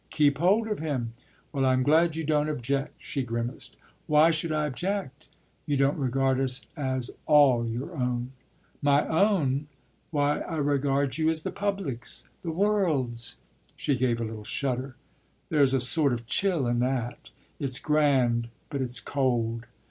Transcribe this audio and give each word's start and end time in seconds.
Keep 0.09 0.39
hold 0.39 0.67
of 0.67 0.79
him." 0.79 1.13
"Well, 1.53 1.63
I'm 1.63 1.83
glad 1.83 2.15
you 2.15 2.23
don't 2.23 2.49
object," 2.49 2.95
she 2.97 3.21
grimaced. 3.21 3.77
"Why 4.07 4.31
should 4.31 4.51
I 4.51 4.65
object?" 4.65 5.27
"You 5.67 5.77
don't 5.77 5.95
regard 5.95 6.39
us 6.39 6.65
as 6.75 7.11
all 7.27 7.67
your 7.67 7.93
own?" 7.95 8.31
"My 8.81 9.07
own? 9.07 9.67
Why, 10.09 10.39
I 10.39 10.55
regard 10.57 11.19
you 11.19 11.29
as 11.29 11.43
the 11.43 11.51
public's 11.51 12.27
the 12.41 12.49
world's." 12.49 13.35
She 13.77 13.95
gave 13.95 14.19
a 14.19 14.23
little 14.25 14.43
shudder. 14.43 14.95
"There's 15.49 15.75
a 15.75 15.79
sort 15.79 16.13
of 16.13 16.25
chill 16.25 16.65
in 16.65 16.79
that. 16.79 17.29
It's 17.59 17.77
grand, 17.77 18.49
but 18.71 18.81
it's 18.81 18.99
cold. 18.99 19.67